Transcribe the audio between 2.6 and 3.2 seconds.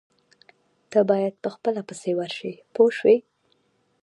پوه شوې!.